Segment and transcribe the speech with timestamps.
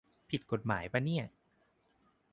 [0.29, 1.25] ผิดกฎหมายป่าวเนี่ย